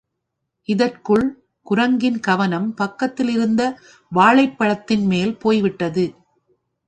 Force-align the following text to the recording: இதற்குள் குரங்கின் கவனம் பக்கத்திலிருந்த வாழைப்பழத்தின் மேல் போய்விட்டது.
இதற்குள் 0.69 1.25
குரங்கின் 1.65 2.19
கவனம் 2.19 2.73
பக்கத்திலிருந்த 2.77 3.61
வாழைப்பழத்தின் 4.11 5.05
மேல் 5.05 5.37
போய்விட்டது. 5.37 6.05